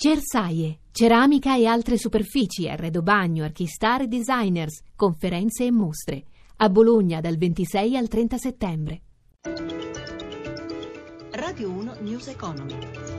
Cersaie, 0.00 0.78
ceramica 0.92 1.56
e 1.56 1.66
altre 1.66 1.98
superfici, 1.98 2.68
arredo 2.68 3.02
bagno, 3.02 3.42
archistar 3.42 4.02
e 4.02 4.06
designers, 4.06 4.80
conferenze 4.94 5.64
e 5.64 5.72
mostre. 5.72 6.24
A 6.58 6.68
Bologna 6.68 7.20
dal 7.20 7.36
26 7.36 7.96
al 7.96 8.06
30 8.06 8.38
settembre. 8.38 9.00
Radio 11.32 11.70
1 11.70 11.96
News 12.02 12.28
Economy. 12.28 13.17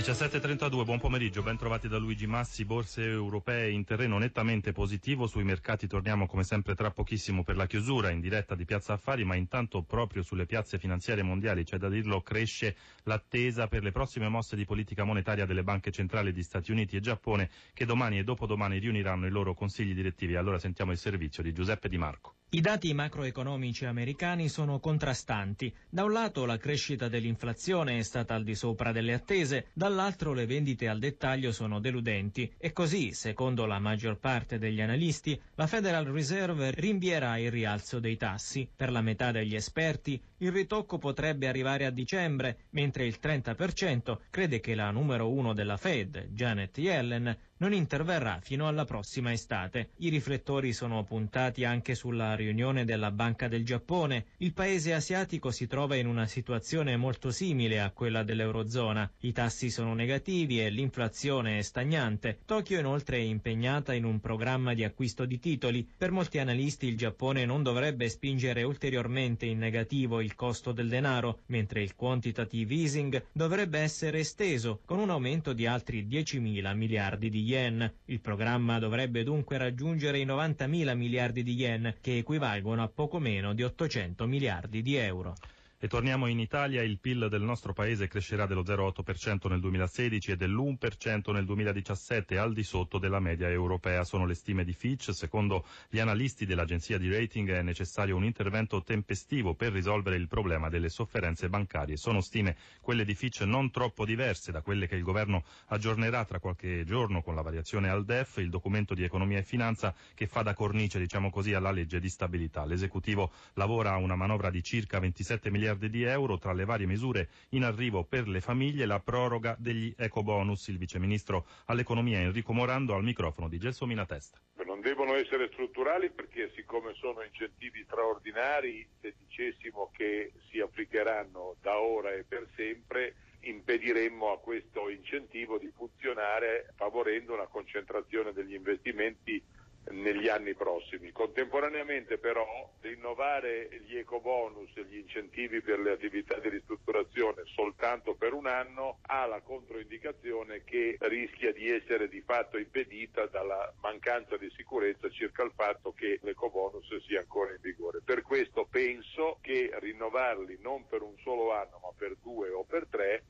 17.32, 0.00 0.82
buon 0.86 0.98
pomeriggio, 0.98 1.42
ben 1.42 1.58
trovati 1.58 1.86
da 1.86 1.98
Luigi 1.98 2.26
Massi, 2.26 2.64
borse 2.64 3.04
europee 3.04 3.70
in 3.70 3.84
terreno 3.84 4.16
nettamente 4.16 4.72
positivo, 4.72 5.26
sui 5.26 5.44
mercati 5.44 5.86
torniamo 5.86 6.26
come 6.26 6.42
sempre 6.42 6.74
tra 6.74 6.90
pochissimo 6.90 7.44
per 7.44 7.56
la 7.56 7.66
chiusura 7.66 8.08
in 8.08 8.20
diretta 8.20 8.54
di 8.54 8.64
Piazza 8.64 8.94
Affari, 8.94 9.24
ma 9.24 9.34
intanto 9.34 9.82
proprio 9.82 10.22
sulle 10.22 10.46
piazze 10.46 10.78
finanziarie 10.78 11.22
mondiali, 11.22 11.64
c'è 11.64 11.76
da 11.76 11.90
dirlo, 11.90 12.22
cresce 12.22 12.76
l'attesa 13.02 13.66
per 13.68 13.82
le 13.82 13.92
prossime 13.92 14.28
mosse 14.28 14.56
di 14.56 14.64
politica 14.64 15.04
monetaria 15.04 15.44
delle 15.44 15.62
banche 15.62 15.90
centrali 15.90 16.32
di 16.32 16.42
Stati 16.42 16.72
Uniti 16.72 16.96
e 16.96 17.00
Giappone 17.00 17.50
che 17.74 17.84
domani 17.84 18.18
e 18.18 18.24
dopodomani 18.24 18.78
riuniranno 18.78 19.26
i 19.26 19.30
loro 19.30 19.52
consigli 19.52 19.92
direttivi. 19.92 20.34
Allora 20.34 20.58
sentiamo 20.58 20.92
il 20.92 20.98
servizio 20.98 21.42
di 21.42 21.52
Giuseppe 21.52 21.90
Di 21.90 21.98
Marco. 21.98 22.36
I 22.52 22.60
dati 22.60 22.92
macroeconomici 22.92 23.84
americani 23.84 24.48
sono 24.48 24.80
contrastanti. 24.80 25.72
Da 25.88 26.02
un 26.02 26.10
lato 26.10 26.46
la 26.46 26.56
crescita 26.56 27.06
dell'inflazione 27.06 27.98
è 27.98 28.02
stata 28.02 28.34
al 28.34 28.42
di 28.42 28.56
sopra 28.56 28.90
delle 28.90 29.12
attese, 29.12 29.68
dall'altro 29.90 30.32
le 30.32 30.46
vendite 30.46 30.86
al 30.88 31.00
dettaglio 31.00 31.50
sono 31.50 31.80
deludenti 31.80 32.52
e 32.56 32.72
così, 32.72 33.12
secondo 33.12 33.66
la 33.66 33.80
maggior 33.80 34.18
parte 34.18 34.56
degli 34.56 34.80
analisti, 34.80 35.38
la 35.56 35.66
Federal 35.66 36.04
Reserve 36.04 36.70
rinvierà 36.70 37.36
il 37.38 37.50
rialzo 37.50 37.98
dei 37.98 38.16
tassi. 38.16 38.70
Per 38.74 38.92
la 38.92 39.00
metà 39.00 39.32
degli 39.32 39.56
esperti 39.56 40.22
il 40.42 40.52
ritocco 40.52 40.98
potrebbe 40.98 41.48
arrivare 41.48 41.86
a 41.86 41.90
dicembre, 41.90 42.66
mentre 42.70 43.06
il 43.06 43.18
30% 43.20 44.18
crede 44.30 44.60
che 44.60 44.74
la 44.74 44.90
numero 44.90 45.30
uno 45.30 45.52
della 45.52 45.76
Fed, 45.76 46.28
Janet 46.32 46.76
Yellen, 46.78 47.36
non 47.60 47.74
interverrà 47.74 48.40
fino 48.42 48.66
alla 48.66 48.84
prossima 48.84 49.32
estate. 49.32 49.90
I 49.98 50.08
riflettori 50.08 50.72
sono 50.72 51.04
puntati 51.04 51.64
anche 51.64 51.94
sulla 51.94 52.34
riunione 52.34 52.86
della 52.86 53.10
Banca 53.10 53.48
del 53.48 53.66
Giappone. 53.66 54.28
Il 54.38 54.54
paese 54.54 54.94
asiatico 54.94 55.50
si 55.50 55.66
trova 55.66 55.96
in 55.96 56.06
una 56.06 56.26
situazione 56.26 56.96
molto 56.96 57.30
simile 57.30 57.80
a 57.80 57.90
quella 57.90 58.22
dell'Eurozona. 58.22 59.10
I 59.20 59.32
tassi 59.32 59.68
sono 59.68 59.92
negativi 59.92 60.60
e 60.60 60.70
l'inflazione 60.70 61.58
è 61.58 61.62
stagnante. 61.62 62.38
Tokyo 62.46 62.78
inoltre 62.78 63.18
è 63.18 63.20
impegnata 63.20 63.92
in 63.92 64.04
un 64.04 64.20
programma 64.20 64.72
di 64.72 64.84
acquisto 64.84 65.26
di 65.26 65.38
titoli. 65.38 65.86
Per 65.96 66.10
molti 66.10 66.38
analisti 66.38 66.86
il 66.86 66.96
Giappone 66.96 67.44
non 67.44 67.62
dovrebbe 67.62 68.08
spingere 68.08 68.62
ulteriormente 68.62 69.44
in 69.44 69.58
negativo 69.58 70.22
il 70.22 70.29
costo 70.34 70.72
del 70.72 70.88
denaro, 70.88 71.40
mentre 71.46 71.82
il 71.82 71.94
quantitative 71.94 72.74
easing 72.74 73.24
dovrebbe 73.32 73.78
essere 73.78 74.20
esteso 74.20 74.80
con 74.84 74.98
un 74.98 75.10
aumento 75.10 75.52
di 75.52 75.66
altri 75.66 76.06
10.000 76.06 76.74
miliardi 76.74 77.28
di 77.28 77.42
yen. 77.42 77.92
Il 78.06 78.20
programma 78.20 78.78
dovrebbe 78.78 79.22
dunque 79.24 79.58
raggiungere 79.58 80.18
i 80.18 80.26
90.000 80.26 80.96
miliardi 80.96 81.42
di 81.42 81.54
yen, 81.54 81.94
che 82.00 82.18
equivalgono 82.18 82.82
a 82.82 82.88
poco 82.88 83.18
meno 83.18 83.54
di 83.54 83.62
800 83.62 84.26
miliardi 84.26 84.82
di 84.82 84.96
euro. 84.96 85.34
E 85.82 85.88
torniamo 85.88 86.26
in 86.26 86.38
Italia, 86.38 86.82
il 86.82 86.98
PIL 86.98 87.28
del 87.30 87.40
nostro 87.40 87.72
paese 87.72 88.06
crescerà 88.06 88.44
dello 88.44 88.62
0,8% 88.62 89.48
nel 89.48 89.60
2016 89.60 90.32
e 90.32 90.36
dell'1% 90.36 91.32
nel 91.32 91.46
2017, 91.46 92.36
al 92.36 92.52
di 92.52 92.62
sotto 92.64 92.98
della 92.98 93.18
media 93.18 93.48
europea. 93.48 94.04
Sono 94.04 94.26
le 94.26 94.34
stime 94.34 94.62
di 94.62 94.74
Fitch. 94.74 95.14
Secondo 95.14 95.64
gli 95.88 95.98
analisti 95.98 96.44
dell'agenzia 96.44 96.98
di 96.98 97.10
rating 97.10 97.50
è 97.52 97.62
necessario 97.62 98.14
un 98.14 98.24
intervento 98.24 98.82
tempestivo 98.82 99.54
per 99.54 99.72
risolvere 99.72 100.16
il 100.16 100.28
problema 100.28 100.68
delle 100.68 100.90
sofferenze 100.90 101.48
bancarie. 101.48 101.96
Sono 101.96 102.20
stime, 102.20 102.58
quelle 102.82 103.06
di 103.06 103.14
Fitch, 103.14 103.40
non 103.40 103.70
troppo 103.70 104.04
diverse 104.04 104.52
da 104.52 104.60
quelle 104.60 104.86
che 104.86 104.96
il 104.96 105.02
governo 105.02 105.44
aggiornerà 105.68 106.26
tra 106.26 106.40
qualche 106.40 106.84
giorno 106.84 107.22
con 107.22 107.34
la 107.34 107.40
variazione 107.40 107.88
al 107.88 108.04
DEF, 108.04 108.36
il 108.36 108.50
documento 108.50 108.92
di 108.92 109.02
economia 109.02 109.38
e 109.38 109.44
finanza 109.44 109.94
che 110.12 110.26
fa 110.26 110.42
da 110.42 110.52
cornice, 110.52 110.98
diciamo 110.98 111.30
così, 111.30 111.54
alla 111.54 111.70
legge 111.70 112.00
di 112.00 112.10
stabilità. 112.10 112.66
L'esecutivo 112.66 113.32
lavora 113.54 113.92
a 113.92 113.96
una 113.96 114.14
manovra 114.14 114.50
di 114.50 114.62
circa 114.62 114.98
27 114.98 115.48
miliardi 115.48 115.68
miliardi 115.70 115.90
di 115.90 116.02
euro 116.02 116.38
tra 116.38 116.52
le 116.52 116.64
varie 116.64 116.86
misure 116.86 117.28
in 117.50 117.62
arrivo 117.64 118.04
per 118.04 118.26
le 118.26 118.40
famiglie, 118.40 118.86
la 118.86 119.00
proroga 119.00 119.54
degli 119.58 119.94
ecobonus. 119.96 120.68
Il 120.68 120.78
viceministro 120.78 121.46
all'economia 121.66 122.18
Enrico 122.18 122.52
Morando 122.52 122.94
al 122.94 123.04
microfono 123.04 123.48
di 123.48 123.58
Gelsomina 123.58 124.04
Testa. 124.06 124.38
Non 124.64 124.80
devono 124.80 125.14
essere 125.14 125.48
strutturali 125.52 126.10
perché 126.10 126.50
siccome 126.54 126.94
sono 126.94 127.22
incentivi 127.22 127.82
straordinari, 127.84 128.86
se 129.00 129.14
dicessimo 129.18 129.90
che 129.92 130.32
si 130.50 130.60
applicheranno 130.60 131.56
da 131.60 131.78
ora 131.78 132.12
e 132.12 132.24
per 132.24 132.46
sempre, 132.56 133.14
impediremmo 133.42 134.32
a 134.32 134.38
questo 134.38 134.90
incentivo 134.90 135.58
di 135.58 135.70
funzionare 135.74 136.72
favorendo 136.76 137.32
una 137.34 137.46
concentrazione 137.46 138.32
degli 138.32 138.54
investimenti 138.54 139.42
negli 139.90 140.28
anni 140.28 140.54
prossimi. 140.54 141.10
Contemporaneamente 141.12 142.18
però 142.18 142.46
rinnovare 142.80 143.68
gli 143.86 143.96
ecobonus 143.96 144.70
e 144.76 144.84
gli 144.84 144.96
incentivi 144.96 145.60
per 145.60 145.78
le 145.80 145.92
attività 145.92 146.38
di 146.38 146.48
ristrutturazione 146.48 147.42
soltanto 147.44 148.14
per 148.14 148.32
un 148.32 148.46
anno 148.46 148.98
ha 149.02 149.26
la 149.26 149.40
controindicazione 149.40 150.62
che 150.64 150.96
rischia 151.00 151.52
di 151.52 151.70
essere 151.70 152.08
di 152.08 152.20
fatto 152.20 152.58
impedita 152.58 153.26
dalla 153.26 153.72
mancanza 153.80 154.36
di 154.36 154.50
sicurezza 154.56 155.08
circa 155.10 155.42
il 155.42 155.52
fatto 155.54 155.92
che 155.92 156.18
l'ecobonus 156.22 157.04
sia 157.06 157.20
ancora 157.20 157.50
in 157.50 157.58
vigore. 157.60 158.00
Per 158.04 158.22
questo 158.22 158.66
penso 158.70 159.38
che 159.40 159.70
rinnovarli 159.72 160.58
non 160.60 160.86
per 160.86 161.02
un 161.02 161.16
solo 161.22 161.52
anno 161.52 161.80
ma 161.82 161.90
per 161.96 162.16
due 162.22 162.50
o 162.50 162.64
per 162.64 162.86
tre. 162.88 163.24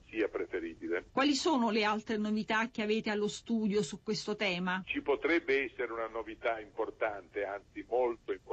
Quali 1.31 1.45
sono 1.45 1.71
le 1.71 1.85
altre 1.85 2.17
novità 2.17 2.71
che 2.73 2.83
avete 2.83 3.09
allo 3.09 3.29
studio 3.29 3.85
su 3.85 4.03
questo 4.03 4.35
tema? 4.35 4.83
Ci 4.85 5.01
potrebbe 5.01 5.63
essere 5.63 5.93
una 5.93 6.09
novità 6.09 6.59
importante, 6.59 7.45
anzi 7.45 7.87
molto 7.89 8.33
importante. 8.33 8.50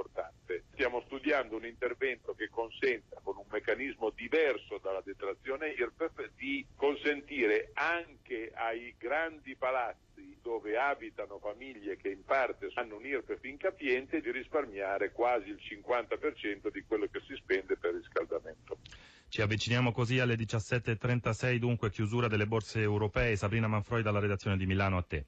Studiando 1.38 1.64
un 1.64 1.72
intervento 1.72 2.34
che 2.34 2.50
consenta, 2.50 3.20
con 3.22 3.38
un 3.38 3.46
meccanismo 3.52 4.10
diverso 4.10 4.80
dalla 4.82 5.04
detrazione 5.06 5.70
IRPEF, 5.70 6.32
di 6.36 6.66
consentire 6.76 7.70
anche 7.76 8.52
ai 8.56 8.96
grandi 8.98 9.56
palazzi 9.56 10.36
dove 10.42 10.78
abitano 10.78 11.38
famiglie 11.38 11.96
che 11.96 12.10
in 12.10 12.24
parte 12.24 12.72
hanno 12.74 12.96
un 12.96 13.06
IRPEF 13.06 13.44
incapiente 13.44 14.20
di 14.20 14.32
risparmiare 14.32 15.12
quasi 15.12 15.50
il 15.50 15.60
50% 15.62 16.72
di 16.72 16.84
quello 16.88 17.06
che 17.06 17.22
si 17.28 17.36
spende 17.36 17.78
per 17.78 17.94
riscaldamento. 17.94 18.80
Ci 19.30 19.44
avviciniamo 19.44 19.92
così 19.92 20.18
alle 20.18 20.34
17.36, 20.34 21.58
dunque 21.58 21.92
chiusura 21.92 22.28
delle 22.28 22.48
borse 22.48 22.82
europee. 22.82 23.36
Sabrina 23.36 23.68
Manfroi 23.68 24.02
dalla 24.02 24.20
redazione 24.20 24.58
di 24.58 24.66
Milano 24.66 24.98
a 24.98 25.04
te. 25.04 25.26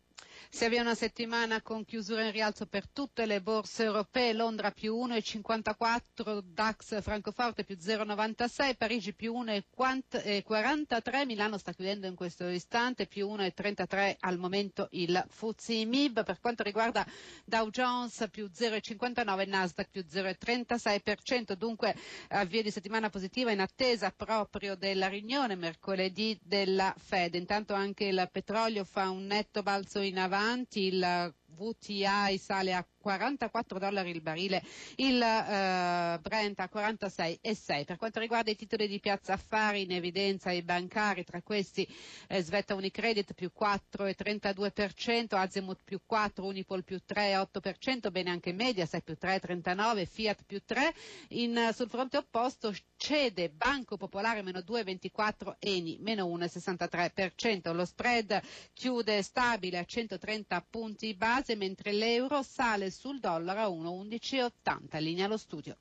Si 0.52 0.66
avvia 0.66 0.82
una 0.82 0.96
settimana 0.96 1.62
con 1.62 1.86
chiusura 1.86 2.26
in 2.26 2.32
rialzo 2.32 2.66
per 2.66 2.88
tutte 2.90 3.28
le 3.28 3.40
borse 3.40 3.84
europee, 3.84 4.34
Londra 4.34 4.72
più 4.72 4.96
1,54, 4.96 6.42
DAX 6.44 7.02
Francoforte 7.04 7.64
più 7.64 7.78
0,96, 7.80 8.76
Parigi 8.76 9.14
più 9.14 9.36
1,43, 9.40 11.26
Milano 11.28 11.60
sta 11.60 11.72
chiudendo 11.72 12.08
in 12.08 12.16
questo 12.16 12.48
istante 12.48 13.06
più 13.06 13.28
1,33 13.30 14.16
al 14.22 14.40
momento 14.40 14.88
il 14.94 15.24
Fuzzi 15.30 15.86
MIB, 15.86 16.24
per 16.26 16.40
quanto 16.42 16.64
riguarda 16.64 17.06
Dow 17.46 17.70
Jones 17.70 18.28
più 18.32 18.50
0,59, 18.52 19.48
Nasdaq 19.48 19.88
più 19.92 20.04
0,36%, 20.12 21.54
dunque 21.54 21.96
avvio 22.30 22.64
di 22.64 22.72
settimana 22.72 23.12
positiva 23.12 23.52
in 23.52 23.62
attesa 23.62 24.12
proprio 24.12 24.76
della 24.76 25.08
riunione 25.10 25.54
mercoledì 25.56 26.38
della 26.42 26.92
Fed. 26.98 27.36
Intanto 27.36 27.76
anche 27.76 28.06
il 28.06 28.28
petrolio 28.32 28.84
fa 28.84 29.10
un 29.12 29.26
netto 29.28 29.62
balzo 29.62 30.00
in 30.00 30.18
avanti 30.18 30.38
avanti, 30.40 30.86
il 30.86 31.34
VTI 31.60 32.38
sale 32.38 32.74
a 32.74 32.86
44 33.00 33.80
dollari 33.80 34.12
il 34.12 34.22
barile, 34.22 34.62
il 34.98 35.16
uh, 35.16 36.20
Brent 36.22 36.60
a 36.60 36.70
46,6. 36.72 37.86
Per 37.86 37.98
quanto 37.98 38.20
riguarda 38.20 38.52
i 38.52 38.56
titoli 38.56 38.88
di 38.88 39.00
piazza 39.00 39.34
affari 39.34 39.84
in 39.84 39.92
evidenza 39.92 40.52
i 40.52 40.62
bancari, 40.62 41.24
tra 41.24 41.42
questi 41.42 41.88
eh, 42.28 42.42
Svetta 42.42 42.76
Unicredit 42.76 43.34
più 43.34 43.52
4,32%, 43.58 45.36
Azimut 45.36 45.80
più 45.84 46.00
4, 46.06 46.46
Unipol 46.46 46.84
più 46.84 47.00
3,8%, 47.08 48.12
bene 48.12 48.30
anche 48.30 48.54
Mediaset 48.54 49.04
più 49.04 49.18
3,39%, 49.20 50.06
Fiat 50.06 50.44
più 50.46 50.62
3%. 50.68 50.94
In, 51.30 51.72
sul 51.74 51.90
fronte 51.90 52.18
opposto 52.18 52.74
cede 52.98 53.50
Banco 53.50 53.98
Popolare 53.98 54.42
meno 54.42 54.60
2,24%, 54.60 55.56
Eni 55.60 55.98
meno 56.02 56.26
1,63%. 56.28 57.74
Lo 57.74 57.86
spread 57.86 58.42
chiude 58.74 59.22
stabile 59.22 59.78
a 59.78 59.84
130 59.86 60.66
punti 60.70 61.14
base, 61.50 61.56
mentre 61.56 61.92
l'euro 61.92 62.44
sale 62.44 62.92
sul 62.92 63.20
dollaro 63.20 63.60
a 63.60 63.68
1,1180. 63.68 65.00
Linea 65.00 65.26
allo 65.26 65.38
studio. 65.38 65.78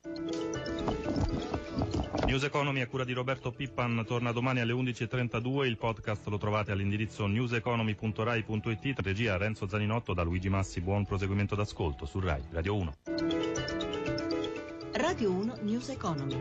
News 2.25 2.43
Economy 2.43 2.81
a 2.81 2.87
cura 2.87 3.03
di 3.03 3.13
Roberto 3.13 3.51
Pippan 3.51 4.03
torna 4.05 4.31
domani 4.31 4.59
alle 4.59 4.73
11.32, 4.73 5.65
il 5.65 5.77
podcast 5.77 6.27
lo 6.27 6.37
trovate 6.37 6.71
all'indirizzo 6.71 7.25
newseconomy.rai.it, 7.25 8.99
regia 8.99 9.37
Renzo 9.37 9.67
Zaninotto 9.67 10.13
da 10.13 10.21
Luigi 10.21 10.49
Massi, 10.49 10.81
buon 10.81 11.05
proseguimento 11.05 11.55
d'ascolto 11.55 12.05
su 12.05 12.19
Rai, 12.19 12.43
Radio 12.51 12.75
1. 12.75 12.93
Radio 14.93 15.31
1 15.31 15.57
News 15.61 15.89
Economy. 15.89 16.39